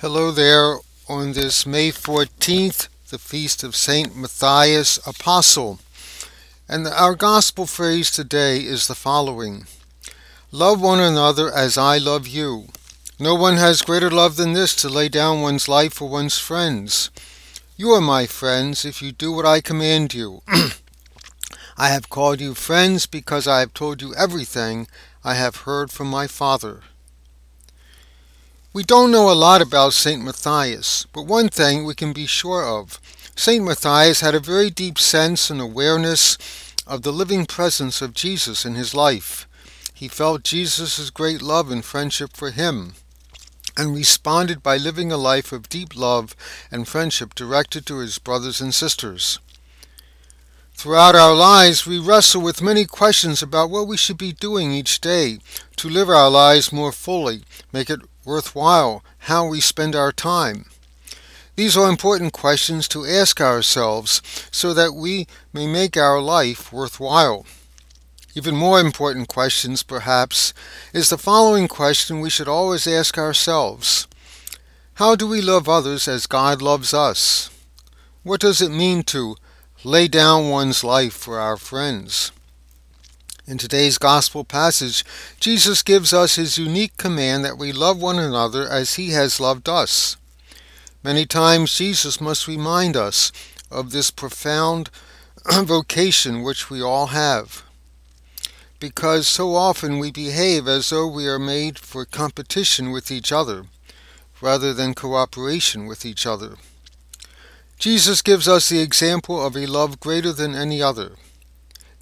[0.00, 0.76] Hello there
[1.08, 4.14] on this May 14th, the feast of St.
[4.14, 5.78] Matthias Apostle.
[6.68, 9.66] And our gospel phrase today is the following
[10.52, 12.66] Love one another as I love you.
[13.18, 17.10] No one has greater love than this to lay down one's life for one's friends.
[17.78, 20.42] You are my friends if you do what I command you.
[21.78, 24.88] I have called you friends because I have told you everything
[25.24, 26.82] I have heard from my Father.
[28.76, 30.22] We don't know a lot about St.
[30.22, 33.00] Matthias, but one thing we can be sure of.
[33.34, 33.64] St.
[33.64, 36.36] Matthias had a very deep sense and awareness
[36.86, 39.48] of the living presence of Jesus in his life.
[39.94, 42.92] He felt Jesus' great love and friendship for him
[43.78, 46.36] and responded by living a life of deep love
[46.70, 49.38] and friendship directed to his brothers and sisters.
[50.74, 55.00] Throughout our lives, we wrestle with many questions about what we should be doing each
[55.00, 55.38] day
[55.76, 60.66] to live our lives more fully, make it worthwhile how we spend our time?
[61.54, 67.46] These are important questions to ask ourselves so that we may make our life worthwhile.
[68.34, 70.52] Even more important questions, perhaps,
[70.92, 74.06] is the following question we should always ask ourselves
[74.94, 77.48] How do we love others as God loves us?
[78.22, 79.36] What does it mean to
[79.82, 82.32] lay down one's life for our friends?
[83.48, 85.04] In today's Gospel passage,
[85.38, 89.68] Jesus gives us his unique command that we love one another as he has loved
[89.68, 90.16] us.
[91.04, 93.30] Many times Jesus must remind us
[93.70, 94.90] of this profound
[95.48, 97.62] vocation which we all have.
[98.80, 103.66] Because so often we behave as though we are made for competition with each other,
[104.40, 106.56] rather than cooperation with each other.
[107.78, 111.12] Jesus gives us the example of a love greater than any other.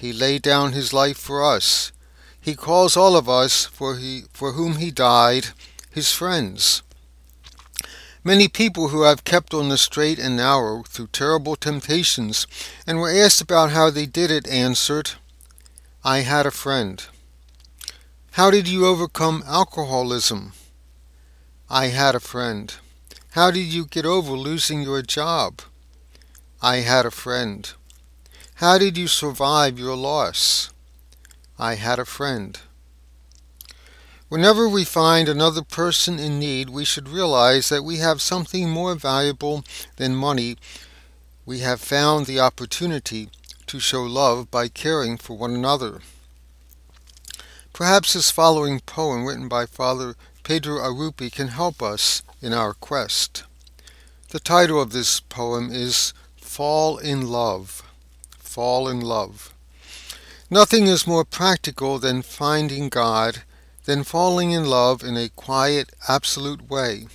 [0.00, 1.92] He laid down his life for us.
[2.40, 5.48] He calls all of us, for, he, for whom he died,
[5.90, 6.82] his friends.
[8.24, 12.46] Many people who have kept on the straight and narrow through terrible temptations
[12.86, 15.10] and were asked about how they did it answered,
[16.02, 17.04] I had a friend.
[18.32, 20.54] How did you overcome alcoholism?
[21.68, 22.74] I had a friend.
[23.32, 25.60] How did you get over losing your job?
[26.62, 27.70] I had a friend.
[28.60, 30.68] How did you survive your loss?
[31.58, 32.60] I had a friend.
[34.28, 38.94] Whenever we find another person in need, we should realize that we have something more
[38.96, 39.64] valuable
[39.96, 40.58] than money.
[41.46, 43.30] We have found the opportunity
[43.66, 46.00] to show love by caring for one another.
[47.72, 53.42] Perhaps this following poem, written by Father Pedro Arrupe, can help us in our quest.
[54.28, 57.84] The title of this poem is Fall in Love
[58.50, 59.54] fall in love.
[60.50, 63.44] Nothing is more practical than finding God,
[63.84, 67.06] than falling in love in a quiet, absolute way.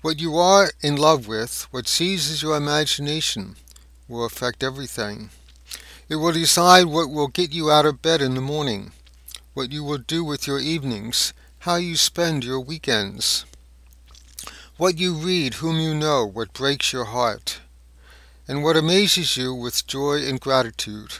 [0.00, 3.56] What you are in love with, what seizes your imagination,
[4.06, 5.30] will affect everything.
[6.08, 8.92] It will decide what will get you out of bed in the morning,
[9.54, 13.44] what you will do with your evenings, how you spend your weekends,
[14.76, 17.58] what you read, whom you know, what breaks your heart
[18.48, 21.18] and what amazes you with joy and gratitude.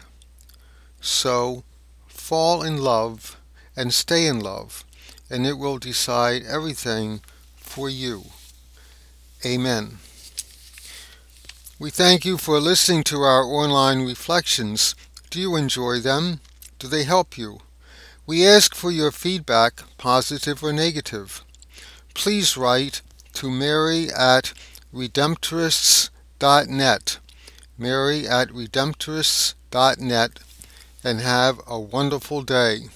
[1.00, 1.62] So,
[2.06, 3.36] fall in love
[3.76, 4.84] and stay in love,
[5.30, 7.20] and it will decide everything
[7.56, 8.24] for you.
[9.44, 9.98] Amen.
[11.78, 14.96] We thank you for listening to our online reflections.
[15.30, 16.40] Do you enjoy them?
[16.80, 17.60] Do they help you?
[18.26, 21.44] We ask for your feedback, positive or negative.
[22.14, 23.00] Please write
[23.34, 24.54] to Mary at
[24.92, 26.10] Redemptorists
[27.76, 30.38] mary at redemptorists.net,
[31.02, 32.88] and have a wonderful day.